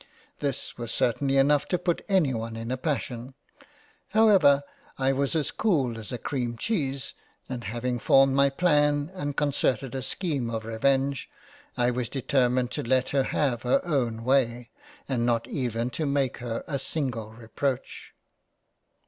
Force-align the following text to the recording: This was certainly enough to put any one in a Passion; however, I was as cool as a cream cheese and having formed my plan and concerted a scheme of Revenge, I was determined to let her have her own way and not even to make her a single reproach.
This 0.39 0.79
was 0.79 0.91
certainly 0.91 1.37
enough 1.37 1.67
to 1.67 1.77
put 1.77 2.03
any 2.09 2.33
one 2.33 2.55
in 2.57 2.71
a 2.71 2.75
Passion; 2.75 3.35
however, 4.07 4.63
I 4.97 5.11
was 5.11 5.35
as 5.35 5.51
cool 5.51 5.95
as 5.99 6.11
a 6.11 6.17
cream 6.17 6.57
cheese 6.57 7.13
and 7.47 7.65
having 7.65 7.99
formed 7.99 8.33
my 8.33 8.49
plan 8.49 9.11
and 9.13 9.37
concerted 9.37 9.93
a 9.93 10.01
scheme 10.01 10.49
of 10.49 10.65
Revenge, 10.65 11.29
I 11.77 11.91
was 11.91 12.09
determined 12.09 12.71
to 12.71 12.81
let 12.81 13.09
her 13.11 13.25
have 13.25 13.61
her 13.61 13.79
own 13.85 14.23
way 14.23 14.71
and 15.07 15.23
not 15.23 15.47
even 15.47 15.91
to 15.91 16.07
make 16.07 16.37
her 16.39 16.63
a 16.67 16.79
single 16.79 17.33
reproach. 17.33 18.15